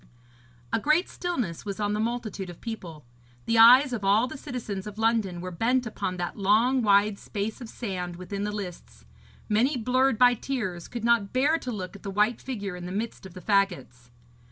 A 0.73 0.79
great 0.79 1.07
stillness 1.07 1.63
was 1.63 1.79
on 1.79 1.93
the 1.93 1.99
multitude 1.99 2.49
of 2.49 2.59
people. 2.59 3.05
The 3.45 3.59
eyes 3.59 3.93
of 3.93 4.03
all 4.03 4.25
the 4.25 4.35
citizens 4.35 4.87
of 4.87 4.97
London 4.97 5.41
were 5.41 5.51
bent 5.51 5.85
upon 5.85 6.17
that 6.17 6.35
long 6.39 6.81
wide 6.81 7.19
space 7.19 7.61
of 7.61 7.69
sand 7.69 8.15
within 8.15 8.43
the 8.43 8.51
lists; 8.51 9.05
many, 9.47 9.77
blurred 9.77 10.17
by 10.17 10.33
tears, 10.33 10.87
could 10.87 11.03
not 11.05 11.33
bear 11.33 11.59
to 11.59 11.71
look 11.71 11.95
at 11.95 12.01
the 12.01 12.09
white 12.09 12.41
figure 12.41 12.75
in 12.75 12.87
the 12.87 12.91
midst 12.91 13.27
of 13.27 13.35
the 13.35 13.41
faggots. 13.41 14.09